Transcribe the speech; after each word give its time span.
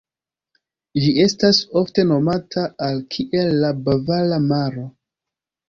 Ĝi 1.03 1.11
estas 1.25 1.59
ofte 1.83 2.07
nomata 2.13 2.65
al 2.87 2.99
kiel 3.13 3.55
la 3.61 3.73
"Bavara 3.85 4.43
Maro". 4.51 4.91